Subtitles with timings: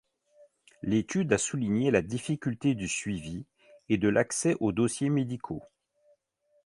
[0.81, 3.45] L'étude a souligné la difficulté du suivi,
[3.87, 5.61] et de l'accès aux dossiers médicaux.